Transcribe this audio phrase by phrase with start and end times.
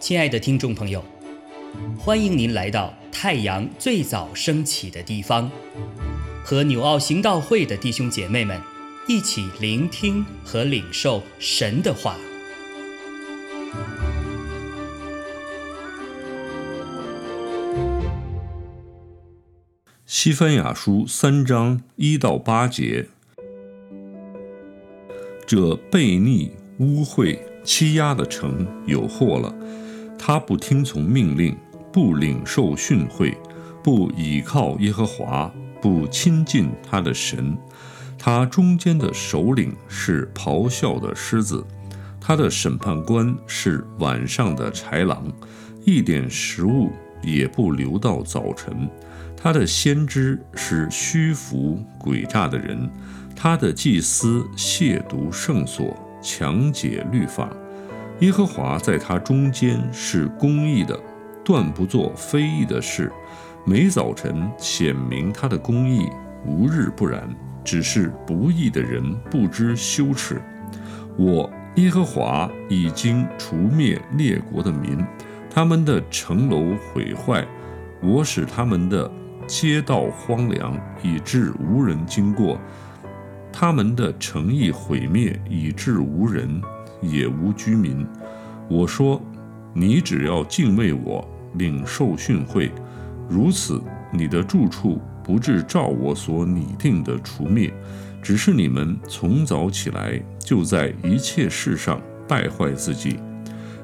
[0.00, 1.04] 亲爱的听众朋友，
[1.96, 5.48] 欢迎您来到太阳最早升起的地方，
[6.42, 8.60] 和纽奥行道会的弟兄姐妹们
[9.06, 12.16] 一起聆听和领受神的话。
[20.04, 23.06] 西番雅书三章一到八节，
[25.50, 29.52] 这悖逆、污秽、欺压的城有祸了。
[30.16, 31.56] 他不听从命令，
[31.92, 33.34] 不领受训诲，
[33.82, 37.58] 不倚靠耶和华，不亲近他的神。
[38.16, 41.66] 他中间的首领是咆哮的狮子，
[42.20, 45.26] 他的审判官是晚上的豺狼，
[45.84, 46.92] 一点食物
[47.24, 48.88] 也不留到早晨。
[49.36, 52.88] 他的先知是虚浮诡诈的人，
[53.42, 57.48] 他的祭司亵渎圣所，强解律法。
[58.18, 60.94] 耶和华在他中间是公义的，
[61.42, 63.10] 断不做非义的事。
[63.64, 66.06] 每早晨显明他的公义，
[66.44, 67.34] 无日不然。
[67.64, 70.38] 只是不义的人不知羞耻。
[71.16, 75.02] 我耶和华已经除灭列国的民，
[75.48, 77.42] 他们的城楼毁坏，
[78.02, 79.10] 我使他们的
[79.46, 82.58] 街道荒凉，以致无人经过；
[83.52, 86.60] 他们的诚意毁灭，以致无人。
[87.02, 88.06] 也无居民。
[88.68, 89.18] 我说
[89.72, 92.70] ：“你只要敬畏我，领受训诲，
[93.26, 93.80] 如此，
[94.12, 97.72] 你的住处不至照我所拟定的除灭。
[98.22, 103.18] 只是你们从早起来，就在一切事上败坏自己。”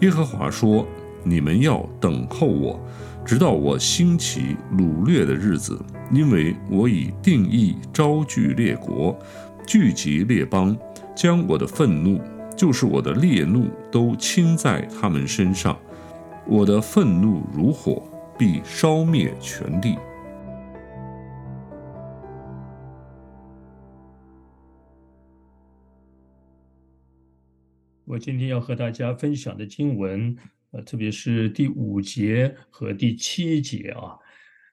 [0.00, 0.86] 耶和华说
[1.24, 2.80] ：“你们要等候我，
[3.24, 5.78] 直到我兴起掳掠的日子，
[6.12, 9.18] 因为我已定义招聚列国，
[9.66, 10.76] 聚集列邦，
[11.14, 12.20] 将我的愤怒。”
[12.58, 15.78] 就是我的烈怒都倾在他们身上，
[16.44, 18.02] 我的愤怒如火，
[18.36, 19.96] 必烧灭全地。
[28.04, 30.36] 我今天要和大家分享的经文，
[30.70, 34.16] 呃，特别是第五节和第七节啊。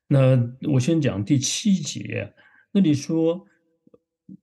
[0.07, 0.37] 那
[0.71, 2.33] 我先讲第七节，
[2.71, 3.45] 那里说：“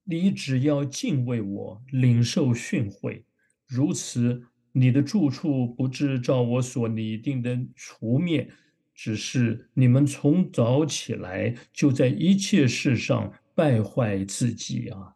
[0.04, 3.22] 你只要敬畏我，领受训诲。”
[3.68, 4.42] 如此，
[4.72, 8.50] 你的住处不至照我所拟定的除灭，
[8.94, 15.14] 只是你们从早起来就在一切事上败坏自己啊！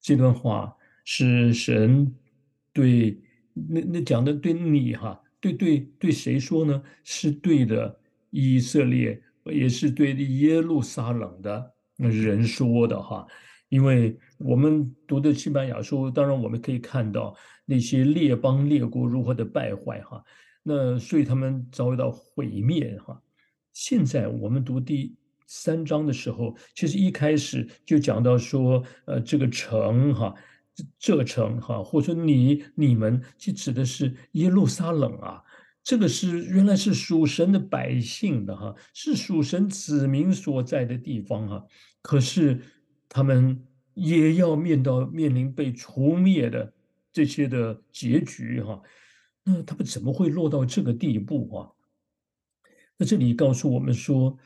[0.00, 2.14] 这段话是神
[2.72, 3.20] 对
[3.52, 6.82] 那那讲的对你哈，对对对谁说呢？
[7.04, 7.98] 是对的
[8.30, 13.26] 以色列，也是对耶路撒冷的人说的哈。
[13.68, 20.22] 因为我们读的西班牙书，当然我们可以看到那些列邦列国如何的败坏哈，
[20.62, 23.20] 那所以他们遭遇到毁灭哈。
[23.72, 25.16] 现在我们读第
[25.48, 30.32] 三章的时候，其实一开始就讲到说，呃，这个城哈，
[30.98, 35.42] 这城哈，或者你你们，就指的是耶路撒冷啊，
[35.82, 41.66] 这个是原来是属神的百姓的哈，是属神子民所在的地方哈，
[42.02, 42.60] 可是。
[43.08, 43.64] 他们
[43.94, 46.74] 也要面到面临被除灭的
[47.12, 48.82] 这些的结局哈，
[49.44, 51.70] 那他们怎么会落到这个地步啊？
[52.98, 54.36] 那这里告诉我们说，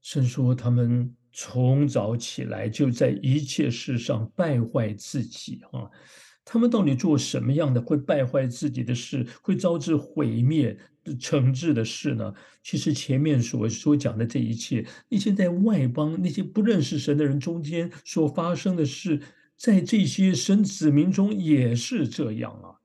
[0.00, 5.90] 神说他们从早起来就在一切事上败坏自己啊。
[6.46, 12.32] 他们到底做什么样的会败坏自己的事，会招致毁灭的惩治的事呢？
[12.62, 19.20] 其实前面所所讲的这一切，那些在外邦那些不认识神的人中间所发生的事，
[19.58, 22.80] 在这些神子民中也是这样啊。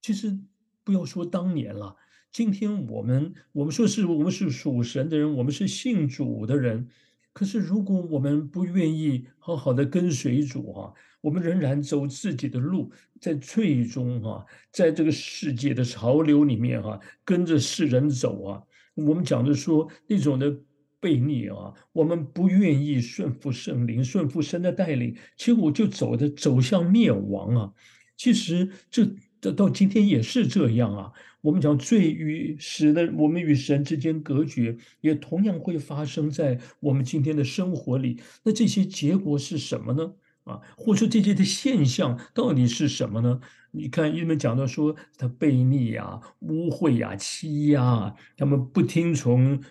[0.00, 0.38] 其实
[0.84, 1.96] 不要说当年了，
[2.30, 6.86] 今天我们我们说是我们是属神的人，我们是信主的人。
[7.34, 18.62] 可是，如果我们不愿意好好的跟随主哈，我们仍然走自己的路，在最终哈，在这个世界的潮流里面哈，跟着世人走啊，
[18.94, 20.48] 我们讲的说那种的
[21.00, 27.72] 悖逆啊，我们不愿意顺服圣灵，顺服神的带领，结果就走的走向灭亡啊。
[28.16, 29.04] 其实这
[29.40, 31.12] 这到今天也是这样啊。
[31.44, 38.18] 我们讲罪与使得我们与神之间隔绝，也同样会发生在我们今天的生活里。
[38.44, 40.14] 那这些结果是什么呢？
[40.44, 43.40] 啊，或者说这些的现象到底是什么呢？
[43.72, 49.62] 你看，人们讲到说他悖逆呀、污秽呀、欺压，他们不听从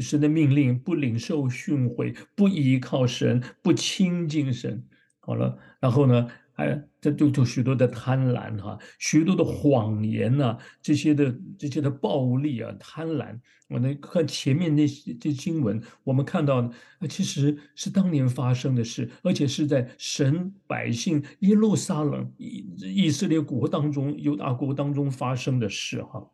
[0.00, 4.82] 神的命令，不领受训诲，不依靠神，不亲近神。
[5.20, 6.26] 好了，然后呢？
[6.58, 13.38] 还这都都许多的贪婪哈，许多的谎言呐，这些的这些的暴力啊，贪婪。
[13.68, 26.28] 我那看前面那些这经文，我们看到的其实是当年发生的事，而且是在神百姓耶路撒冷以以色列国当中、犹大国当中发生的事哈。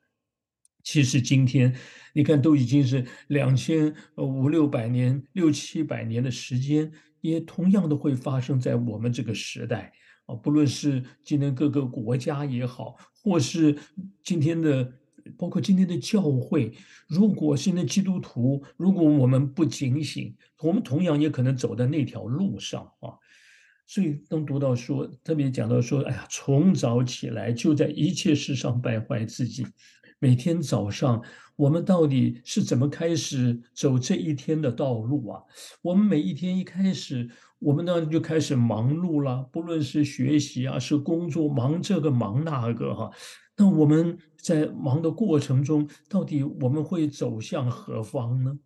[0.83, 1.75] 其实今天
[2.15, 6.91] 你看，都已经是两千五六百年、六七百年的时间，
[7.25, 9.91] 也同样的会发生在我们这个时代
[10.27, 10.35] 啊。
[10.35, 13.75] 不论是今天各个国家也好，或是
[14.23, 14.93] 今天的，
[15.39, 16.75] 包括今天的教会，
[17.09, 23.17] 如果现在基督徒，如果我们不警醒，我们同样也可能走在那条路上啊。
[23.87, 29.67] 所以当读到说，特别讲到说，哎呀，从早起来就在一切事上败坏自己。
[30.19, 31.23] 每天早上，
[31.57, 35.43] 我们到底是怎么开始走这一天的道路啊？
[35.83, 37.29] 我们每一天一开始，
[37.59, 43.11] 我们呢就开始忙碌了，不论是学习啊，是工作，忙这个忙那个哈。
[43.57, 48.59] 那我们在忙的过程中，到底我们会走向何方呢？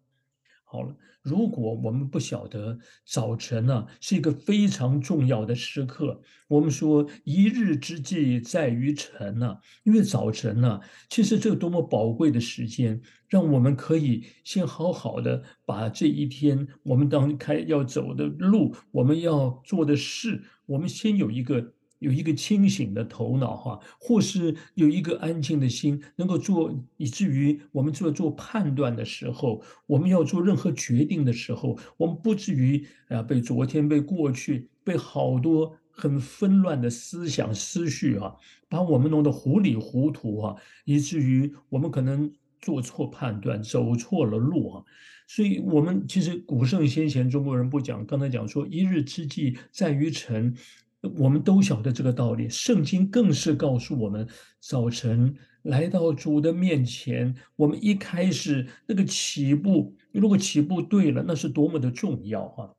[0.71, 0.95] 好了。
[1.23, 10.81] 如果我们不晓得早晨呢是一个非常重要的时刻，我们说一日之计在于晨呢，因为早晨呢，
[11.11, 21.73] 其实这个多么宝贵的时间，让我们可以先好好的把这一天我们当开要走的路，我们要做的事，我们先有一个。
[21.99, 38.35] 有一个清醒的头脑，哈，或是有一个安静的心，能够做，以至于我们做做判断的时候，我们要做任何决定的时候，我们不至于啊被昨天、被过去、被好多很纷乱的思想思绪啊，
[38.69, 44.85] 把我们弄得糊里糊涂啊，以至于我们可能做错判断，走错了路啊。
[45.27, 50.55] 所以，我们其实古圣先贤中国人不讲，刚才讲说一日之计在于晨。
[51.01, 54.29] 我们都晓得这个道理，圣经更是告诉我们：
[54.61, 62.75] 早晨来到主的面前，我们一开始那个起步，如果起步对了，那是多么的重要啊！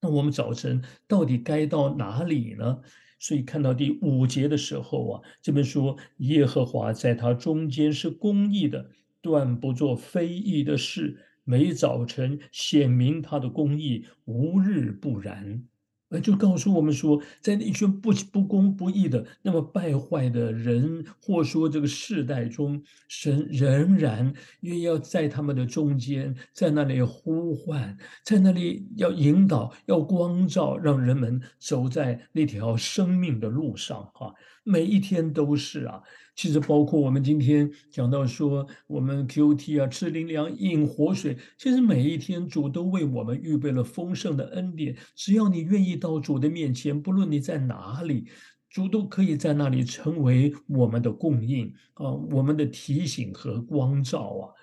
[0.00, 2.80] 那我们早晨到底该到哪里呢？
[3.20, 15.64] 所以看到第五节的时候啊，这边说耶和华在他中间是公义的，断不做非义的事，每早晨显明他的公义，无日不然。
[16.10, 34.10] 呃，就告诉我们说，在那一群不不公不义的、那么败坏的人，或说这个世代中，神仍然愿意要在他们的中间，在那里呼唤，在那里要引导、要光照，让人们走在那条生命的路上。
[34.14, 34.34] 哈，
[34.64, 36.02] 每一天都是啊。
[36.38, 44.96] 其实包括我们今天讲到说，我们 Q T 啊，吃灵粮饮活水，其实每一天主都为我们预备了丰盛的恩典。
[45.16, 48.28] 只要你愿意到主的面前，不论你在哪里，
[48.70, 54.54] 主都可以在那里成为我们的供应啊，我们的提醒和光照啊。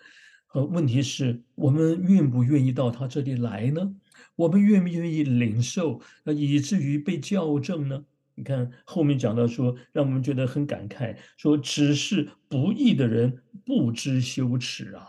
[0.45, 3.94] 和问题是我们愿不愿意到他这里来呢？
[4.38, 8.06] 我们愿不愿意领受，呃，以至于被校正呢？
[8.36, 15.08] 你看后面讲到说，让我们觉得很感慨，说只是不义的人不知羞耻啊，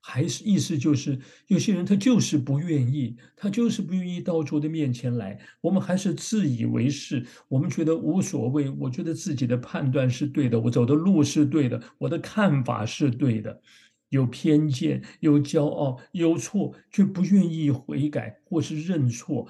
[0.00, 5.38] 还是意思就是有些人他就是不愿意，他就是不愿意到主的面前来。
[5.60, 13.60] 我们还是自以为是，我们觉得无所谓，我觉得自己的判断是对的，我走的路是对的，我的看法是对的，
[14.08, 19.46] 有偏见，有骄傲，有错却不愿意悔改或是认错。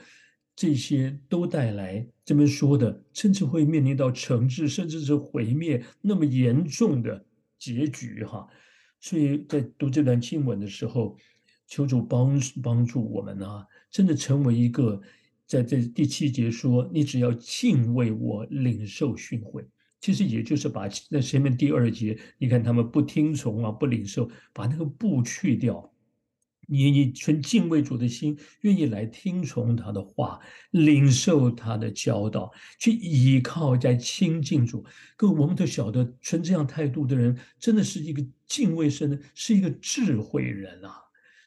[0.60, 7.24] 这些都带来这边说的，甚至会面临到惩治，甚至是毁灭那么严重的
[7.60, 8.44] 结局哈。
[8.98, 11.16] 所以在读这段经文的时候，
[11.68, 15.00] 求主帮帮助我们啊，真的成为一个
[15.46, 19.64] 在这第七节说，你只要敬畏我，领受训诲，
[20.00, 25.88] 其实也就是把那前面第二节，你看他们不听从啊，不领受，把那个不去掉。
[26.70, 30.38] 你以存敬畏主的心，愿意来听从他的话，
[30.70, 34.84] 领受他的教导，去依靠在亲近主。
[35.16, 40.92] 各位，我们都晓得，存这样态度的人，真的是一个敬畏神的，是一个智慧人啊！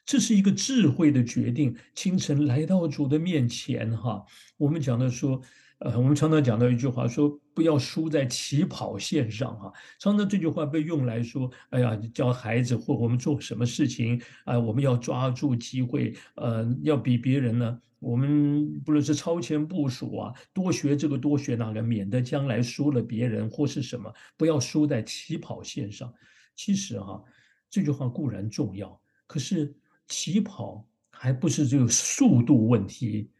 [0.04, 1.76] 这是一个智慧的决定。
[1.94, 4.24] 清晨来到主的面前，哈，
[4.56, 5.40] 我们讲的说。
[5.84, 9.72] 呃，我们常常讲到一句话，说不要输在起跑线上哈。
[9.98, 26.14] 常常这句话被用来说，哎呀，教孩子或我们做什么事情啊，我们要抓住机会，呃，要比别人呢，我们不论是超前部署啊，多学这个多学那个，免得将来输了别人或是什么，不要输在起跑线上。
[26.54, 27.20] 其实哈，
[27.68, 29.74] 这句话固然重要，可是
[30.06, 33.32] 起跑还不是只有速度问题。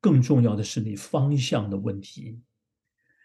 [0.00, 2.40] 更重要的是你方向的问题，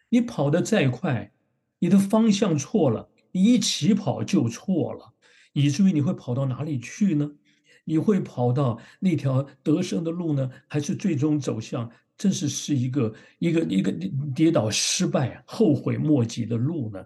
[0.10, 1.32] 你跑得再快，
[1.80, 5.14] 你的方向错了，你一起跑就错了，
[5.54, 7.32] 以至于你会跑到哪里去呢？
[7.86, 13.92] 你会跑到那条得胜的路呢，还是最终走向真是是一个一个一个
[14.34, 17.06] 跌倒失败、后悔莫及的路呢？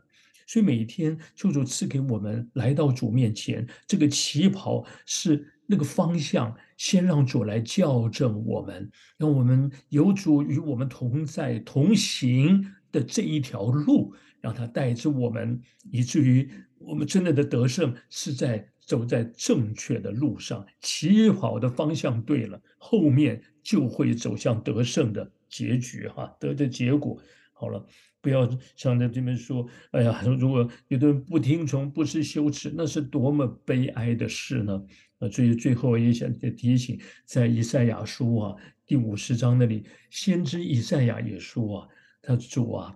[0.49, 8.89] 所以每天，救主赐给我们来到主面前，这个起跑是那个方向，先让主来校正我们，
[9.19, 27.21] 让我们有主与我们同在同行的这一条路，让他带着我们，以至于我们真正的得胜是在走在正确的路上，起跑的方向对了，后面就会走向得胜的结局，哈，得的结果。
[27.53, 27.85] 好了。
[28.21, 34.81] 不要想在这边说，哎呀， 如果有的人不听从，不是羞耻，那是多么悲哀的事呢？
[35.19, 41.87] 啊，所以最后也想再提醒，在以赛亚书啊第五十章那里，先知以赛亚也说啊，
[42.21, 42.95] 他主啊，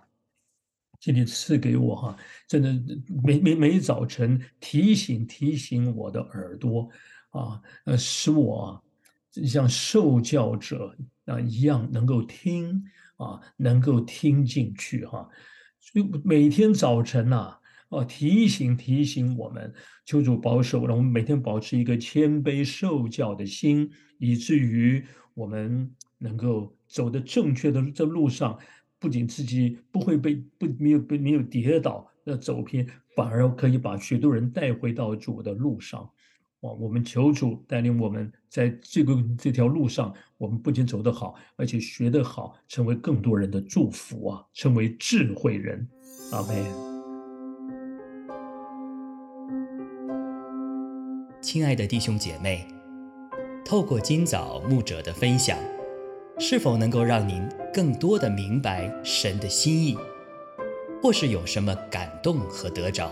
[1.00, 6.90] 今天赐给我哈，真的每每每早晨提醒提醒我的耳朵
[7.30, 8.84] 啊，呃，使我
[9.46, 12.84] 像受教者啊一样能够听。
[13.24, 15.30] 啊，能够听进去哈，
[15.80, 17.58] 所以每天早晨呐，
[17.90, 19.74] 哦，提醒提醒我们，
[20.06, 23.90] 求主保守，让我们每天保持一个谦卑受教的心，
[24.20, 25.04] 以至于
[25.34, 28.60] 我们能够走的正确的这路上，
[29.00, 36.10] 不仅自己不会被不没有被没有跌倒，那走偏，反而可以把许多人带回到主的路上。
[36.72, 45.86] 我们求主带领我们在这个这条路上，我们不仅走得好，而且学得好，成为更多人的祝福啊，成为智慧人。
[46.32, 46.56] 阿门。
[51.42, 52.66] 亲爱的弟兄姐妹，
[53.66, 55.58] 透过今早牧者的分享，
[56.40, 59.98] 是否能够让您更多的明白神的心意，
[61.02, 63.12] 或是有什么感动和得着？